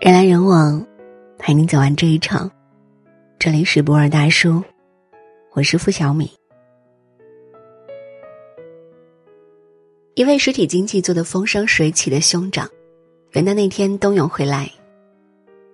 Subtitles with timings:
[0.00, 0.86] 人来人往，
[1.40, 2.48] 陪你走完这一场。
[3.36, 4.62] 这里是博尔大叔，
[5.54, 6.30] 我是付小米。
[10.14, 12.68] 一位实体经济做得风生水起的兄长，
[13.32, 14.70] 元旦那天冬泳回来，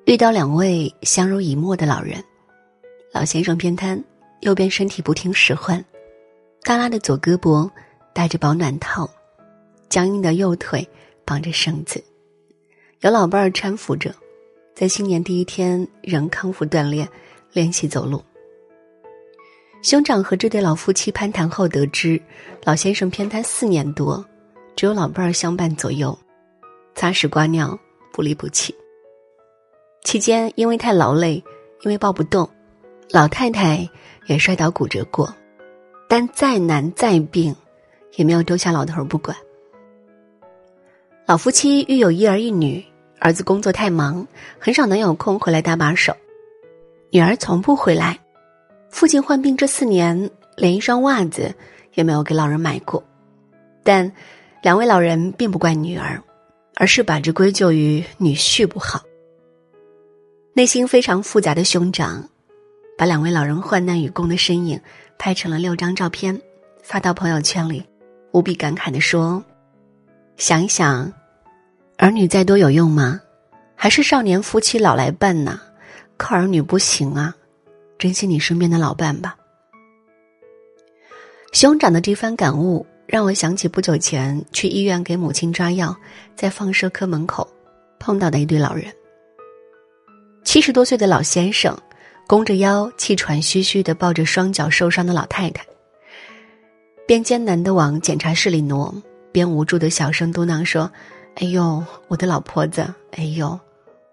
[0.07, 2.16] 遇到两位相濡以沫的老人。
[3.12, 4.02] 老先生偏瘫，
[4.41, 5.84] 右边身体不听使唤，
[6.62, 7.70] 耷拉的左胳膊
[8.14, 9.06] 戴着保暖套，
[9.91, 10.88] 僵硬的右腿
[11.27, 12.03] 绑着绳子，
[13.04, 14.14] 有老伴儿搀扶着，
[14.75, 17.07] 在新年第一天仍康复锻炼，
[17.53, 18.25] 练习走路。
[19.82, 22.18] 兄长和这对老夫妻攀谈后得知，
[22.64, 24.25] 老先生偏瘫四年多。
[24.75, 26.18] 只有老伴儿相伴左右，
[26.94, 27.79] 擦屎刮尿
[28.11, 28.75] 不离不弃。
[30.02, 31.35] 期间因为太劳累，
[31.82, 32.48] 因为抱不动，
[33.11, 33.86] 老太太
[34.28, 35.30] 也摔倒骨折过，
[36.08, 37.55] 但再难再病，
[38.16, 39.36] 也没有丢下老头儿不管。
[41.27, 42.84] 老夫妻育有一儿一女，
[43.19, 44.27] 儿子工作太忙，
[44.58, 46.14] 很少能有空回来搭把手，
[47.11, 48.19] 女儿从不回来。
[48.91, 51.55] 父亲患病这四年，连一双袜子
[51.94, 53.03] 也没有给老人买过，
[53.83, 54.12] 但。
[54.62, 56.19] 两位老人并不怪女儿，
[56.77, 59.03] 而是把这归咎于女婿不好。
[60.55, 62.27] 内心非常复杂的兄长，
[62.97, 64.81] 把两位老人患难与共的身影
[65.19, 66.41] 拍成了六张照片，
[66.83, 67.84] 发到朋友圈里，
[68.33, 69.44] 无比感慨的说
[70.38, 71.12] ：“想一想，
[72.05, 73.19] 儿女再多有用吗？
[73.74, 75.58] 还是少年夫妻老来伴呢？
[76.19, 77.34] 靠儿女不行啊，
[77.98, 79.34] 珍惜你身边的老伴吧。”
[81.55, 82.84] 兄长的这番感悟。
[83.06, 85.94] 让我想起不久前去医院给母亲抓药，
[86.34, 87.47] 在放射科门口
[87.98, 88.92] 碰到的一对老人。
[90.42, 91.75] 七十多岁的老先生，
[92.27, 95.64] 弓着腰，气喘吁吁的抱着双脚受伤的老太太，
[97.06, 98.94] 边艰难的往检查室里挪，
[99.30, 100.91] 边无助的小声嘟囔说
[101.36, 102.82] ：“哎呦，我的老婆子！
[103.12, 103.58] 哎呦，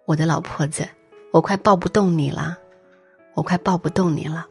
[0.05, 0.87] 我的老婆子！
[1.31, 2.57] 我快抱不动你了，
[3.35, 4.47] 我快抱不动你了。”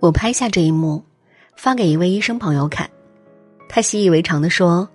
[0.00, 1.04] 我拍下这一幕。
[1.56, 2.88] 发给一位医生朋友看，
[3.68, 4.88] 他习以为常的说：“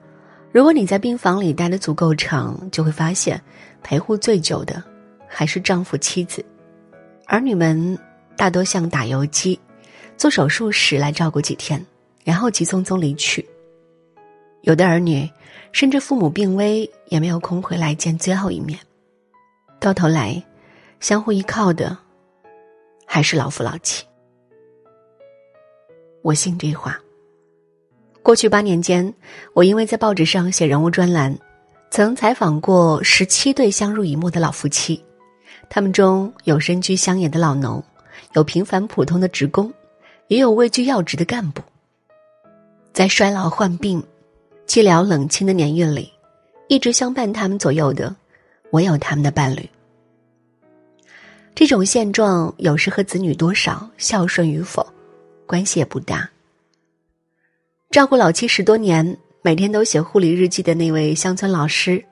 [0.54, 3.38] 如果你在病房里待的足够长，就会发现，
[3.84, 4.82] 陪护最久的
[5.28, 6.44] 还是丈夫妻子，
[7.26, 8.00] 儿女们
[8.38, 9.60] 大多像打游击，
[10.16, 11.86] 做手术时来照顾几天，
[12.24, 13.46] 然后急匆匆离去。
[14.64, 15.30] 有的儿女
[15.74, 18.80] 甚至父母病危，也没有空回来见最后一面，
[19.78, 20.42] 到头来，
[21.02, 21.98] 相互依靠的
[23.06, 24.06] 还是老夫老妻。”
[26.24, 26.98] 我信这话。
[28.22, 29.14] 过去八年间，
[29.52, 31.38] 我因为在报纸上写人物专栏，
[31.92, 35.04] 曾采访过十七对相濡以沫的老夫妻，
[35.70, 37.84] 他们中有身居乡野的老农，
[38.32, 39.74] 有平凡普通的职工，
[40.30, 41.62] 也有位居要职的干部。
[42.94, 44.02] 在衰老、患病、
[44.68, 46.12] 寂寥、冷清的年月里，
[46.68, 48.16] 一直相伴他们左右的，
[48.72, 49.70] 唯有他们的伴侣。
[51.54, 54.86] 这种现状，有时和子女多少孝顺与否。
[55.46, 56.28] 关系也不大。
[57.92, 62.04] 照顾老妻十多年，每天都写护理日记的那位乡村老师，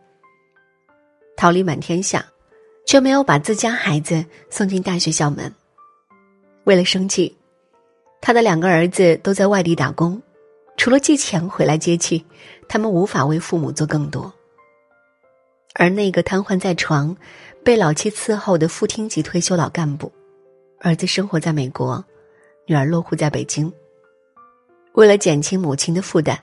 [1.36, 2.24] 桃李满天下，
[2.86, 5.52] 却没有把自家孩子送进大学校门。
[6.66, 7.36] 为了生计，
[8.20, 10.22] 他的两个儿子都在外地打工，
[10.78, 12.26] 除了借钱回来接济，
[12.68, 14.32] 他们无法为父母做更多。
[15.74, 17.16] 而那个瘫痪在床、
[17.64, 20.12] 被老妻伺候的副厅级退休老干部，
[20.80, 22.04] 儿子生活在美国。
[22.68, 23.72] 女儿落户在北京。
[24.94, 26.38] 为了减轻母亲的负担，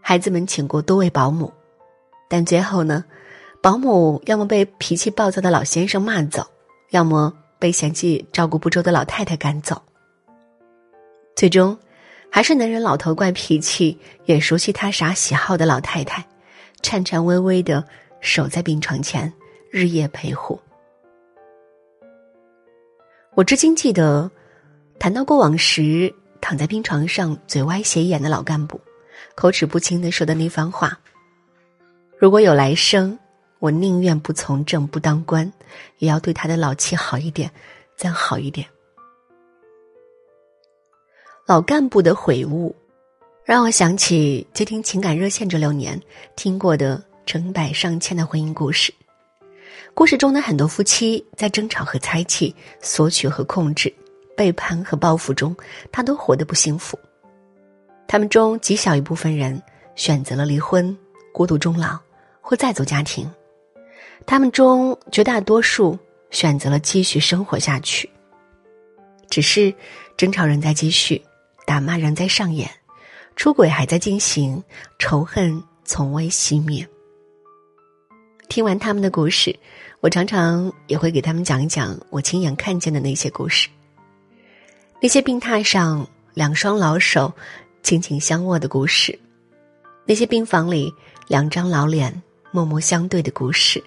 [0.00, 1.52] 孩子们请过多位保姆，
[2.28, 3.04] 但最后呢，
[3.60, 6.46] 保姆要么被脾气暴躁的老先生骂走，
[6.90, 9.80] 要么被嫌弃照顾不周的老太太赶走。
[11.34, 11.76] 最终，
[12.30, 16.24] 还是能忍老头怪脾气，也熟悉他啥喜好的老太太，
[16.82, 17.84] 颤颤巍巍的
[18.20, 19.32] 守在病床前，
[19.70, 20.60] 日夜陪护。
[23.34, 24.30] 我至今记得。
[25.00, 28.80] 谈到过往时，躺在病床上嘴歪斜眼的老干部，
[29.36, 30.98] 口齿不清的说的那番话
[32.18, 33.16] ：“如果有来生，
[33.60, 35.52] 我宁愿不从政不当官，
[35.98, 37.48] 也要对他的老妻好一点，
[37.96, 38.66] 再好一点。”
[41.48, 42.76] 老干部的悔悟，
[43.42, 45.98] 让我想起接听情感热线这六年
[46.36, 48.92] 听过的成百上千的婚姻故事。
[49.94, 53.90] 故事中的很多夫妻在争吵和猜忌、索取和控制。
[54.36, 55.56] 背叛和报复中，
[55.90, 56.98] 他都活得不幸福。
[58.06, 59.60] 他们中极小一部分人
[59.96, 60.94] 选择了离婚、
[61.32, 61.98] 孤独终老
[62.42, 63.26] 或再组家庭；
[64.26, 65.98] 他们中绝大多数
[66.30, 68.06] 选择了继续生活下去。
[69.30, 69.74] 只是
[70.14, 71.20] 争吵仍在继续，
[71.68, 72.66] 打骂仍在上演，
[73.36, 74.64] 出轨还在进行，
[74.98, 76.88] 仇恨从未熄灭。
[78.48, 79.54] 听完他们的故事，
[80.00, 83.68] 我常常也会给他们讲一讲我亲眼看见的那些故事。
[84.98, 87.30] 那些病榻上两双老手
[87.82, 89.16] 紧紧相握的故事，
[90.06, 90.90] 那些病房里
[91.26, 93.84] 两张老脸默默相对的故事，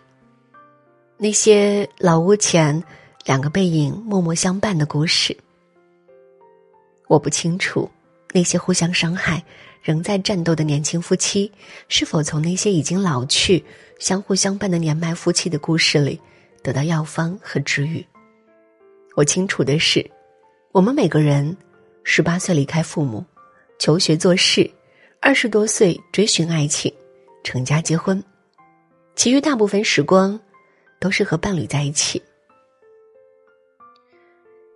[1.17, 2.83] 那些老屋前
[3.25, 5.35] 两个背影默默相伴的故事。
[7.11, 7.91] 我不清楚，
[8.31, 9.43] 那些互相伤害。
[9.83, 11.51] 仍在战斗的年轻夫妻，
[11.89, 13.61] 是否从那些已经老去、
[13.99, 16.21] 相互相伴的年迈夫妻的故事里
[16.63, 18.05] 得到药方和治愈？
[19.15, 20.09] 我清楚的是，
[20.71, 21.57] 我们每个人，
[22.03, 23.25] 十八岁离开父母，
[23.77, 24.69] 求学做事，
[25.19, 26.93] 二十多岁追寻爱情，
[27.43, 28.23] 成家结婚，
[29.15, 30.39] 其余大部分时光，
[30.97, 32.21] 都是和伴侣在一起。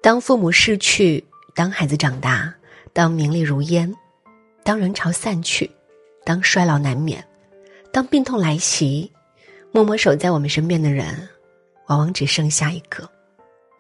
[0.02, 1.24] 当父母逝去，
[1.56, 2.54] 当孩子长大，
[2.92, 3.92] 当名利如烟。
[4.62, 5.72] 当人潮散去，
[6.26, 7.26] 当衰老难免，
[7.94, 9.10] 当病痛来袭，
[9.72, 11.30] 默默守在我们身边的人，
[11.88, 13.10] 往往只剩下一个，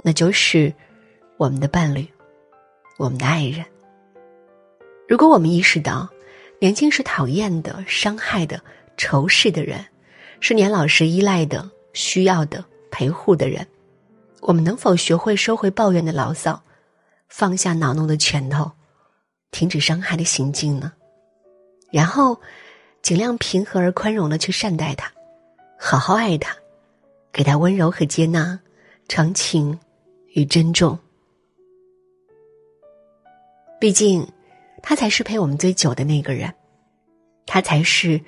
[0.04, 0.74] 那就是
[1.36, 2.08] 我们的伴侣，
[2.96, 3.66] 我们的爱人。
[5.06, 6.10] 如果我们意识到，
[6.62, 8.62] 年轻时讨厌的、伤害的、
[8.96, 9.86] 仇视的人，
[10.40, 13.68] 是年老时依赖的、需要的、陪护的人，
[14.40, 16.64] 我们能否学会收回抱怨的牢骚，
[17.28, 18.72] 放下恼怒的拳头？
[19.52, 20.92] 停止伤害的行径呢？
[21.92, 22.40] 然后，
[23.02, 25.12] 尽量平和而宽容的去善待他，
[25.80, 26.54] 好好爱他，
[27.32, 28.60] 给他温柔和接纳，
[29.08, 29.80] 长情
[30.34, 30.98] 与珍重。
[33.80, 34.28] 毕竟，
[34.82, 36.54] 他才是陪我们最久的那个人，
[37.46, 38.20] 他才是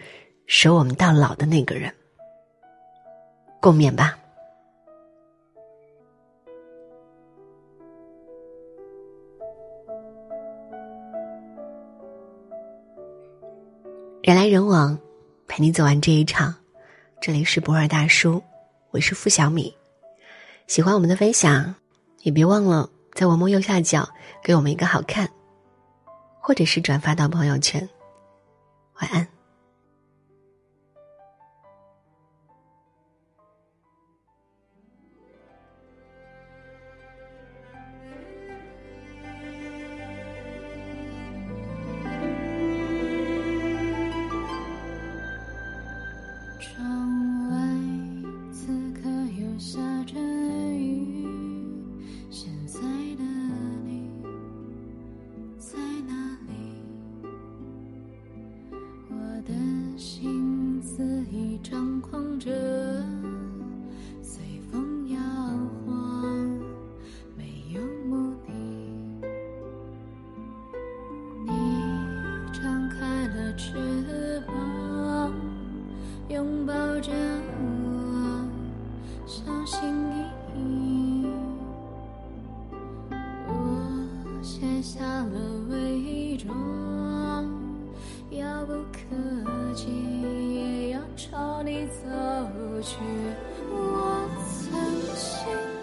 [0.46, 1.94] 守我们到老的那个人。
[3.60, 4.18] 共勉吧。
[14.28, 15.00] 人来人往，
[15.48, 16.54] 陪你走完这一场。
[17.22, 18.44] 这里是博尔大叔，
[18.92, 19.74] 我是付小米。
[20.68, 21.74] 喜欢我们的分享，
[22.24, 24.06] 也别忘了在文末右下角
[24.44, 25.30] 给我们一个好看，
[26.42, 27.88] 或者是转发到朋友圈。
[29.00, 29.26] 晚安。
[84.48, 85.40] 卸下了
[85.70, 87.46] 伪装
[88.30, 89.88] 遥不可及
[90.54, 92.08] 也要朝你走
[92.82, 92.96] 去。
[93.70, 94.80] 我曾
[95.18, 95.77] 经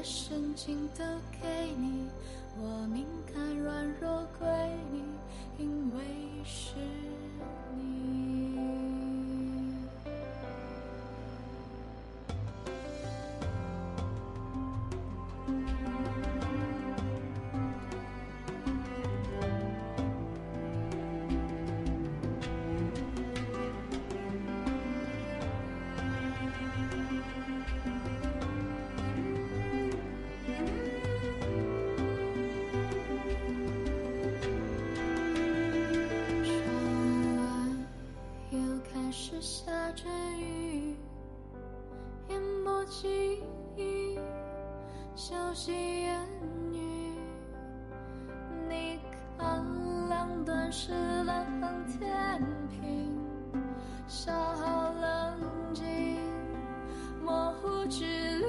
[0.00, 2.08] 的深情都给你，
[2.58, 4.48] 我敏感软弱归
[4.90, 5.02] 你，
[5.58, 6.76] 因为是
[7.76, 8.19] 你。
[42.90, 43.40] 记
[43.76, 44.18] 忆，
[45.14, 46.28] 小心言
[46.72, 47.14] 语。
[48.68, 48.98] 你
[49.38, 49.64] 看
[50.08, 50.92] 两端是
[51.22, 51.46] 冷
[51.86, 53.16] 天平，
[54.08, 55.86] 消耗冷静，
[57.24, 58.44] 模糊距离。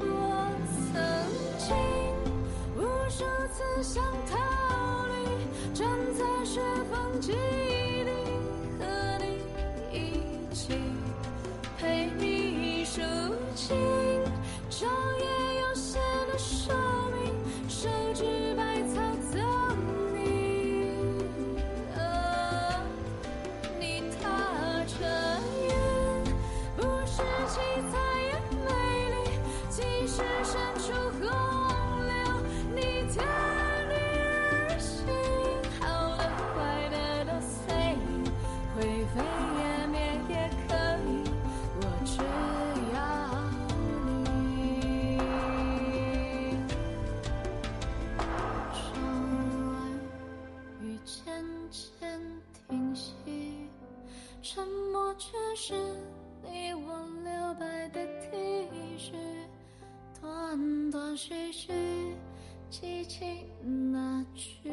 [0.00, 0.50] 我
[0.90, 1.00] 曾
[1.58, 1.76] 经
[2.76, 4.36] 无数次想逃
[5.06, 6.60] 离，站在雪
[6.90, 7.57] 峰尽。
[61.20, 61.72] 徐徐
[62.70, 63.44] 记起
[63.90, 64.70] 那句。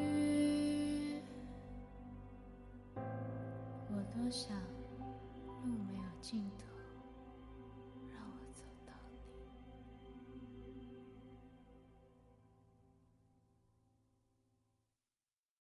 [2.96, 4.56] 我多想
[5.64, 6.65] 路没有尽头。